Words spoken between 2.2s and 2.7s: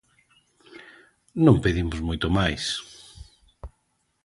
máis.